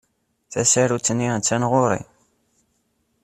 Tasarut-nni 0.51 1.27
attan 1.35 1.63
ɣur-i. 1.71 2.01